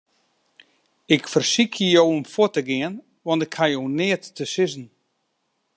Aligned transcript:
Ik 1.15 1.23
fersykje 1.33 1.87
jo 1.95 2.03
om 2.15 2.21
fuort 2.33 2.53
te 2.55 2.61
gean, 2.69 2.95
want 3.27 3.43
ik 3.45 3.53
haw 3.59 3.71
jo 3.73 3.81
neat 3.99 4.23
te 4.37 4.45
sizzen. 4.55 4.85